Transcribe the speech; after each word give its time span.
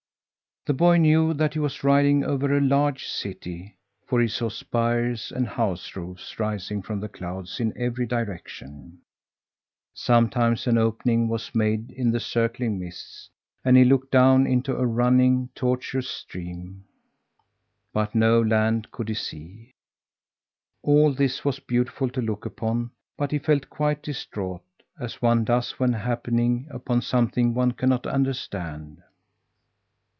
The 0.67 0.75
boy 0.75 0.97
knew 0.99 1.33
that 1.33 1.53
he 1.53 1.59
was 1.59 1.83
riding 1.83 2.23
above 2.23 2.51
a 2.51 2.59
large 2.59 3.07
city, 3.07 3.77
for 4.05 4.21
he 4.21 4.27
saw 4.27 4.49
spires 4.49 5.31
and 5.31 5.47
house 5.47 5.95
roofs 5.95 6.39
rising 6.39 6.83
from 6.83 6.99
the 6.99 7.09
clouds 7.09 7.59
in 7.59 7.75
every 7.75 8.05
direction. 8.05 8.99
Sometimes 9.95 10.67
an 10.67 10.77
opening 10.77 11.27
was 11.27 11.55
made 11.55 11.89
in 11.89 12.11
the 12.11 12.19
circling 12.19 12.77
mists, 12.77 13.27
and 13.65 13.75
he 13.75 13.83
looked 13.83 14.11
down 14.11 14.45
into 14.45 14.77
a 14.77 14.85
running, 14.85 15.49
tortuous 15.55 16.07
stream; 16.07 16.83
but 17.91 18.13
no 18.13 18.39
land 18.39 18.91
could 18.91 19.09
he 19.09 19.15
see. 19.15 19.71
All 20.83 21.11
this 21.11 21.43
was 21.43 21.59
beautiful 21.59 22.07
to 22.11 22.21
look 22.21 22.45
upon, 22.45 22.91
but 23.17 23.31
he 23.31 23.39
felt 23.39 23.67
quite 23.71 24.03
distraught 24.03 24.61
as 24.99 25.23
one 25.23 25.43
does 25.43 25.79
when 25.79 25.93
happening 25.93 26.67
upon 26.69 27.01
something 27.01 27.55
one 27.55 27.71
cannot 27.71 28.05
understand. 28.05 29.01